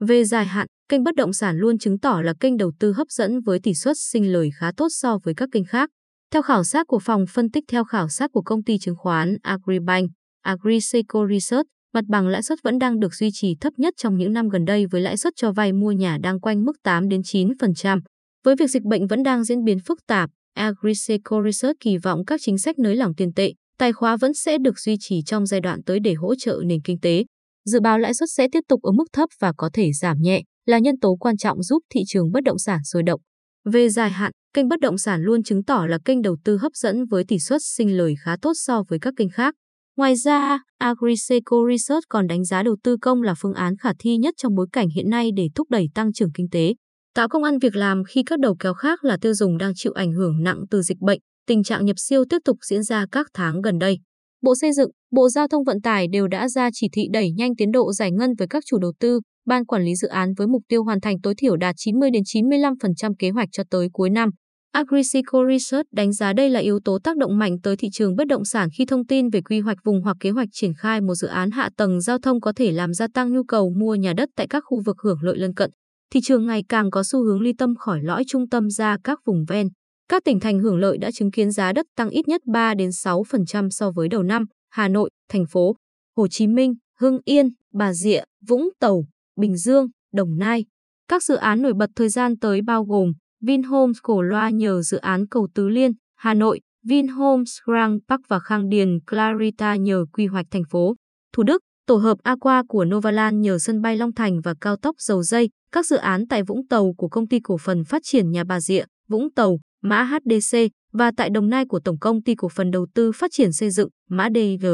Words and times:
Về 0.00 0.24
dài 0.24 0.46
hạn, 0.46 0.66
kênh 0.88 1.02
bất 1.02 1.14
động 1.14 1.32
sản 1.32 1.56
luôn 1.58 1.78
chứng 1.78 1.98
tỏ 1.98 2.20
là 2.24 2.34
kênh 2.40 2.56
đầu 2.56 2.72
tư 2.80 2.92
hấp 2.92 3.08
dẫn 3.10 3.40
với 3.40 3.58
tỷ 3.62 3.74
suất 3.74 3.96
sinh 3.98 4.32
lời 4.32 4.50
khá 4.58 4.72
tốt 4.76 4.88
so 4.90 5.18
với 5.24 5.34
các 5.34 5.48
kênh 5.52 5.64
khác. 5.64 5.90
Theo 6.32 6.42
khảo 6.42 6.64
sát 6.64 6.86
của 6.86 6.98
phòng 6.98 7.24
phân 7.30 7.50
tích 7.50 7.64
theo 7.68 7.84
khảo 7.84 8.08
sát 8.08 8.30
của 8.32 8.42
công 8.42 8.62
ty 8.62 8.78
chứng 8.78 8.96
khoán 8.96 9.36
Agribank, 9.42 10.10
Agriseco 10.42 11.26
Research, 11.30 11.66
mặt 11.94 12.04
bằng 12.08 12.28
lãi 12.28 12.42
suất 12.42 12.58
vẫn 12.62 12.78
đang 12.78 13.00
được 13.00 13.14
duy 13.14 13.30
trì 13.32 13.56
thấp 13.60 13.72
nhất 13.76 13.94
trong 13.96 14.16
những 14.16 14.32
năm 14.32 14.48
gần 14.48 14.64
đây 14.64 14.86
với 14.86 15.00
lãi 15.00 15.16
suất 15.16 15.32
cho 15.36 15.52
vay 15.52 15.72
mua 15.72 15.92
nhà 15.92 16.18
đang 16.22 16.40
quanh 16.40 16.64
mức 16.64 16.76
8 16.82 17.08
đến 17.08 17.20
9%. 17.20 18.00
Với 18.44 18.54
việc 18.58 18.70
dịch 18.70 18.82
bệnh 18.82 19.06
vẫn 19.06 19.22
đang 19.22 19.44
diễn 19.44 19.64
biến 19.64 19.78
phức 19.86 19.98
tạp, 20.06 20.30
Agriseco 20.54 21.42
Research 21.44 21.76
kỳ 21.80 21.98
vọng 21.98 22.24
các 22.24 22.40
chính 22.44 22.58
sách 22.58 22.78
nới 22.78 22.96
lỏng 22.96 23.14
tiền 23.14 23.32
tệ, 23.32 23.52
tài 23.78 23.92
khóa 23.92 24.16
vẫn 24.16 24.34
sẽ 24.34 24.58
được 24.58 24.78
duy 24.78 24.96
trì 25.00 25.22
trong 25.22 25.46
giai 25.46 25.60
đoạn 25.60 25.82
tới 25.82 26.00
để 26.00 26.14
hỗ 26.14 26.34
trợ 26.34 26.60
nền 26.64 26.80
kinh 26.82 27.00
tế. 27.00 27.24
Dự 27.64 27.80
báo 27.80 27.98
lãi 27.98 28.14
suất 28.14 28.28
sẽ 28.30 28.48
tiếp 28.52 28.60
tục 28.68 28.82
ở 28.82 28.92
mức 28.92 29.04
thấp 29.12 29.28
và 29.40 29.52
có 29.56 29.70
thể 29.72 29.92
giảm 29.92 30.16
nhẹ, 30.20 30.42
là 30.66 30.78
nhân 30.78 30.98
tố 31.00 31.16
quan 31.20 31.36
trọng 31.36 31.62
giúp 31.62 31.82
thị 31.90 32.00
trường 32.06 32.32
bất 32.32 32.40
động 32.44 32.58
sản 32.58 32.84
sôi 32.84 33.02
động. 33.02 33.20
Về 33.64 33.88
dài 33.88 34.10
hạn, 34.10 34.32
kênh 34.54 34.68
bất 34.68 34.80
động 34.80 34.98
sản 34.98 35.22
luôn 35.22 35.42
chứng 35.42 35.64
tỏ 35.64 35.86
là 35.86 35.98
kênh 36.04 36.22
đầu 36.22 36.36
tư 36.44 36.56
hấp 36.56 36.72
dẫn 36.74 37.04
với 37.04 37.24
tỷ 37.28 37.38
suất 37.38 37.60
sinh 37.64 37.96
lời 37.96 38.14
khá 38.24 38.36
tốt 38.42 38.52
so 38.54 38.82
với 38.88 38.98
các 38.98 39.14
kênh 39.16 39.30
khác. 39.30 39.54
Ngoài 39.96 40.16
ra, 40.16 40.58
Agriseco 40.78 41.56
Research 41.70 42.04
còn 42.08 42.26
đánh 42.26 42.44
giá 42.44 42.62
đầu 42.62 42.76
tư 42.82 42.96
công 43.00 43.22
là 43.22 43.34
phương 43.38 43.54
án 43.54 43.76
khả 43.76 43.92
thi 43.98 44.16
nhất 44.16 44.34
trong 44.36 44.54
bối 44.54 44.66
cảnh 44.72 44.88
hiện 44.88 45.10
nay 45.10 45.30
để 45.36 45.48
thúc 45.54 45.70
đẩy 45.70 45.86
tăng 45.94 46.12
trưởng 46.12 46.32
kinh 46.34 46.48
tế, 46.50 46.74
tạo 47.14 47.28
công 47.28 47.44
ăn 47.44 47.58
việc 47.58 47.76
làm 47.76 48.04
khi 48.04 48.22
các 48.26 48.38
đầu 48.38 48.56
kéo 48.60 48.74
khác 48.74 49.04
là 49.04 49.16
tiêu 49.20 49.34
dùng 49.34 49.58
đang 49.58 49.72
chịu 49.74 49.92
ảnh 49.92 50.12
hưởng 50.12 50.42
nặng 50.42 50.64
từ 50.70 50.82
dịch 50.82 50.98
bệnh, 50.98 51.20
tình 51.46 51.62
trạng 51.62 51.84
nhập 51.84 51.96
siêu 51.98 52.24
tiếp 52.30 52.38
tục 52.44 52.56
diễn 52.62 52.82
ra 52.82 53.06
các 53.12 53.26
tháng 53.34 53.60
gần 53.60 53.78
đây. 53.78 53.98
Bộ 54.42 54.54
Xây 54.60 54.72
dựng, 54.72 54.90
Bộ 55.10 55.28
Giao 55.28 55.48
thông 55.48 55.64
Vận 55.64 55.80
tải 55.80 56.06
đều 56.08 56.28
đã 56.28 56.48
ra 56.48 56.70
chỉ 56.72 56.88
thị 56.92 57.02
đẩy 57.12 57.30
nhanh 57.30 57.56
tiến 57.56 57.72
độ 57.72 57.92
giải 57.92 58.12
ngân 58.12 58.34
với 58.38 58.48
các 58.48 58.64
chủ 58.66 58.78
đầu 58.78 58.92
tư, 59.00 59.20
ban 59.46 59.64
quản 59.64 59.84
lý 59.84 59.94
dự 59.94 60.08
án 60.08 60.34
với 60.36 60.46
mục 60.46 60.62
tiêu 60.68 60.84
hoàn 60.84 61.00
thành 61.00 61.20
tối 61.22 61.34
thiểu 61.38 61.56
đạt 61.56 61.74
90 61.78 62.10
đến 62.10 62.22
95% 62.22 63.14
kế 63.18 63.30
hoạch 63.30 63.48
cho 63.52 63.62
tới 63.70 63.88
cuối 63.92 64.10
năm. 64.10 64.30
Agriseco 64.72 65.38
Research 65.48 65.86
đánh 65.92 66.12
giá 66.12 66.32
đây 66.32 66.50
là 66.50 66.60
yếu 66.60 66.78
tố 66.84 66.98
tác 67.04 67.16
động 67.16 67.38
mạnh 67.38 67.56
tới 67.62 67.76
thị 67.76 67.88
trường 67.92 68.16
bất 68.16 68.26
động 68.26 68.44
sản 68.44 68.68
khi 68.78 68.86
thông 68.86 69.06
tin 69.06 69.30
về 69.30 69.40
quy 69.40 69.60
hoạch 69.60 69.78
vùng 69.84 70.02
hoặc 70.02 70.16
kế 70.20 70.30
hoạch 70.30 70.48
triển 70.52 70.72
khai 70.74 71.00
một 71.00 71.14
dự 71.14 71.26
án 71.26 71.50
hạ 71.50 71.70
tầng 71.76 72.00
giao 72.00 72.18
thông 72.18 72.40
có 72.40 72.52
thể 72.56 72.72
làm 72.72 72.94
gia 72.94 73.06
tăng 73.14 73.32
nhu 73.32 73.44
cầu 73.44 73.70
mua 73.78 73.94
nhà 73.94 74.12
đất 74.12 74.28
tại 74.36 74.46
các 74.50 74.62
khu 74.66 74.82
vực 74.86 74.96
hưởng 75.02 75.18
lợi 75.22 75.36
lân 75.36 75.54
cận. 75.54 75.70
Thị 76.14 76.20
trường 76.24 76.46
ngày 76.46 76.64
càng 76.68 76.90
có 76.90 77.02
xu 77.04 77.24
hướng 77.24 77.40
ly 77.40 77.52
tâm 77.58 77.74
khỏi 77.76 78.00
lõi 78.02 78.24
trung 78.26 78.48
tâm 78.48 78.70
ra 78.70 78.96
các 79.04 79.18
vùng 79.26 79.44
ven. 79.48 79.68
Các 80.08 80.24
tỉnh 80.24 80.40
thành 80.40 80.58
hưởng 80.58 80.78
lợi 80.78 80.98
đã 80.98 81.10
chứng 81.10 81.30
kiến 81.30 81.50
giá 81.50 81.72
đất 81.72 81.86
tăng 81.96 82.10
ít 82.10 82.28
nhất 82.28 82.40
3 82.46 82.74
đến 82.74 82.88
6% 82.88 83.70
so 83.70 83.90
với 83.90 84.08
đầu 84.08 84.22
năm. 84.22 84.44
Hà 84.70 84.88
Nội, 84.88 85.10
thành 85.28 85.44
phố, 85.46 85.76
Hồ 86.16 86.28
Chí 86.28 86.46
Minh, 86.46 86.74
Hưng 86.98 87.18
Yên, 87.24 87.48
Bà 87.74 87.92
Rịa, 87.92 88.22
Vũng 88.48 88.68
Tàu, 88.80 89.04
Bình 89.36 89.56
Dương, 89.56 89.86
Đồng 90.12 90.38
Nai. 90.38 90.64
Các 91.08 91.22
dự 91.22 91.34
án 91.34 91.62
nổi 91.62 91.72
bật 91.74 91.90
thời 91.96 92.08
gian 92.08 92.38
tới 92.38 92.62
bao 92.62 92.84
gồm 92.84 93.12
Vinhomes 93.40 93.96
Cổ 94.02 94.22
Loa 94.22 94.50
nhờ 94.50 94.82
dự 94.82 94.96
án 94.96 95.26
cầu 95.26 95.48
Tứ 95.54 95.68
Liên, 95.68 95.92
Hà 96.16 96.34
Nội, 96.34 96.60
Vinhomes 96.86 97.50
Grand 97.64 98.00
Park 98.08 98.20
và 98.28 98.38
Khang 98.38 98.68
Điền 98.68 98.98
Clarita 99.06 99.76
nhờ 99.76 100.04
quy 100.12 100.26
hoạch 100.26 100.46
thành 100.50 100.64
phố. 100.70 100.94
Thủ 101.32 101.42
Đức, 101.42 101.62
tổ 101.86 101.96
hợp 101.96 102.18
Aqua 102.22 102.62
của 102.68 102.84
Novaland 102.84 103.36
nhờ 103.36 103.58
sân 103.58 103.82
bay 103.82 103.96
Long 103.96 104.14
Thành 104.14 104.40
và 104.40 104.54
cao 104.60 104.76
tốc 104.76 104.96
dầu 104.98 105.22
dây, 105.22 105.50
các 105.72 105.86
dự 105.86 105.96
án 105.96 106.28
tại 106.28 106.42
Vũng 106.42 106.66
Tàu 106.68 106.92
của 106.96 107.08
công 107.08 107.28
ty 107.28 107.40
cổ 107.40 107.56
phần 107.58 107.84
phát 107.84 108.02
triển 108.04 108.30
nhà 108.30 108.44
Bà 108.44 108.60
Rịa, 108.60 108.84
Vũng 109.08 109.28
Tàu, 109.34 109.58
mã 109.82 110.04
HDC 110.04 110.58
và 110.92 111.10
tại 111.16 111.30
Đồng 111.30 111.48
Nai 111.48 111.64
của 111.66 111.80
Tổng 111.80 111.98
công 111.98 112.22
ty 112.22 112.34
cổ 112.34 112.48
phần 112.48 112.70
đầu 112.70 112.86
tư 112.94 113.12
phát 113.12 113.30
triển 113.32 113.52
xây 113.52 113.70
dựng, 113.70 113.88
mã 114.08 114.28
DG. 114.34 114.66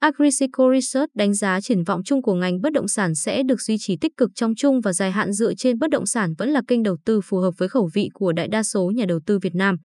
Agriseco 0.00 0.72
Research 0.72 1.10
đánh 1.14 1.34
giá 1.34 1.60
triển 1.60 1.84
vọng 1.84 2.00
chung 2.04 2.22
của 2.22 2.34
ngành 2.34 2.60
bất 2.60 2.72
động 2.72 2.88
sản 2.88 3.14
sẽ 3.14 3.42
được 3.42 3.60
duy 3.60 3.76
trì 3.78 3.96
tích 4.00 4.12
cực 4.16 4.30
trong 4.34 4.54
chung 4.56 4.80
và 4.80 4.92
dài 4.92 5.10
hạn 5.10 5.32
dựa 5.32 5.54
trên 5.54 5.78
bất 5.78 5.90
động 5.90 6.06
sản 6.06 6.34
vẫn 6.38 6.50
là 6.50 6.62
kênh 6.68 6.82
đầu 6.82 6.96
tư 7.04 7.20
phù 7.24 7.38
hợp 7.38 7.50
với 7.58 7.68
khẩu 7.68 7.88
vị 7.94 8.08
của 8.14 8.32
đại 8.32 8.48
đa 8.48 8.62
số 8.62 8.90
nhà 8.94 9.04
đầu 9.08 9.20
tư 9.26 9.38
Việt 9.42 9.54
Nam. 9.54 9.76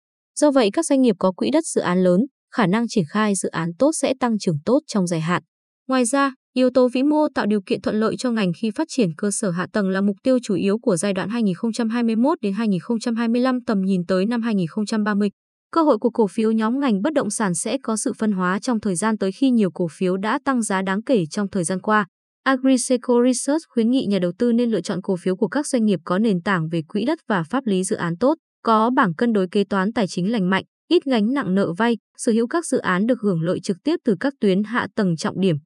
Do 0.40 0.50
vậy, 0.50 0.70
các 0.72 0.84
doanh 0.86 1.02
nghiệp 1.02 1.16
có 1.18 1.32
quỹ 1.32 1.50
đất 1.50 1.66
dự 1.66 1.80
án 1.80 2.02
lớn, 2.02 2.20
khả 2.54 2.66
năng 2.66 2.88
triển 2.88 3.04
khai 3.10 3.34
dự 3.34 3.48
án 3.48 3.70
tốt 3.78 3.90
sẽ 3.92 4.14
tăng 4.20 4.38
trưởng 4.38 4.58
tốt 4.64 4.80
trong 4.86 5.06
dài 5.06 5.20
hạn. 5.20 5.42
Ngoài 5.88 6.04
ra, 6.04 6.32
yếu 6.58 6.70
tố 6.70 6.88
vĩ 6.88 7.02
mô 7.02 7.28
tạo 7.34 7.46
điều 7.46 7.60
kiện 7.60 7.80
thuận 7.80 8.00
lợi 8.00 8.16
cho 8.16 8.30
ngành 8.30 8.52
khi 8.52 8.70
phát 8.70 8.88
triển 8.90 9.14
cơ 9.16 9.30
sở 9.30 9.50
hạ 9.50 9.66
tầng 9.72 9.88
là 9.88 10.00
mục 10.00 10.16
tiêu 10.22 10.38
chủ 10.42 10.54
yếu 10.54 10.78
của 10.78 10.96
giai 10.96 11.12
đoạn 11.12 11.28
2021 11.28 12.38
đến 12.42 12.52
2025 12.52 13.60
tầm 13.60 13.82
nhìn 13.82 14.06
tới 14.08 14.26
năm 14.26 14.42
2030. 14.42 15.30
Cơ 15.72 15.82
hội 15.82 15.98
của 15.98 16.10
cổ 16.10 16.26
phiếu 16.26 16.52
nhóm 16.52 16.80
ngành 16.80 17.02
bất 17.02 17.12
động 17.12 17.30
sản 17.30 17.54
sẽ 17.54 17.78
có 17.82 17.96
sự 17.96 18.12
phân 18.18 18.32
hóa 18.32 18.58
trong 18.58 18.80
thời 18.80 18.94
gian 18.94 19.18
tới 19.18 19.32
khi 19.32 19.50
nhiều 19.50 19.70
cổ 19.70 19.88
phiếu 19.90 20.16
đã 20.16 20.38
tăng 20.44 20.62
giá 20.62 20.82
đáng 20.82 21.02
kể 21.02 21.24
trong 21.30 21.48
thời 21.50 21.64
gian 21.64 21.80
qua. 21.80 22.06
Agriseco 22.44 23.14
Research 23.24 23.62
khuyến 23.68 23.90
nghị 23.90 24.06
nhà 24.06 24.18
đầu 24.18 24.32
tư 24.38 24.52
nên 24.52 24.70
lựa 24.70 24.80
chọn 24.80 25.02
cổ 25.02 25.16
phiếu 25.16 25.36
của 25.36 25.48
các 25.48 25.66
doanh 25.66 25.84
nghiệp 25.84 26.00
có 26.04 26.18
nền 26.18 26.40
tảng 26.42 26.68
về 26.68 26.82
quỹ 26.88 27.04
đất 27.04 27.18
và 27.28 27.42
pháp 27.42 27.66
lý 27.66 27.84
dự 27.84 27.96
án 27.96 28.16
tốt, 28.16 28.34
có 28.62 28.90
bảng 28.90 29.14
cân 29.14 29.32
đối 29.32 29.48
kế 29.50 29.64
toán 29.64 29.92
tài 29.92 30.06
chính 30.06 30.32
lành 30.32 30.50
mạnh, 30.50 30.64
ít 30.88 31.04
gánh 31.04 31.32
nặng 31.32 31.54
nợ 31.54 31.72
vay, 31.72 31.96
sở 32.16 32.32
hữu 32.32 32.46
các 32.46 32.66
dự 32.66 32.78
án 32.78 33.06
được 33.06 33.20
hưởng 33.20 33.42
lợi 33.42 33.60
trực 33.60 33.76
tiếp 33.84 33.96
từ 34.04 34.14
các 34.20 34.34
tuyến 34.40 34.64
hạ 34.64 34.86
tầng 34.96 35.16
trọng 35.16 35.40
điểm. 35.40 35.56